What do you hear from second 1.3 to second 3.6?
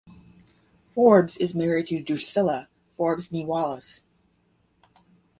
is married to Drucilla Forbes nee